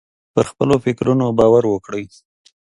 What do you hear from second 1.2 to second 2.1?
باور وکړئ.